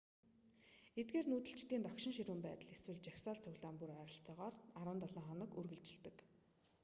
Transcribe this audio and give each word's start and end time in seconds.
эдгээр 0.99 1.25
нүүдэлчдийн 1.29 1.85
догшин 1.85 2.13
ширүүн 2.15 2.41
байдал 2.43 2.73
эсвэл 2.75 3.03
жагсаал 3.07 3.41
цуглаан 3.43 3.77
бүр 3.79 3.91
ойролцоогоор 4.01 4.55
17 4.81 5.25
хоног 5.27 5.51
үргэлжилдэг 5.59 6.17